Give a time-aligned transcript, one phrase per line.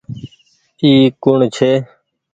[0.81, 0.91] اي
[1.23, 1.71] ڪوڻ ڇي۔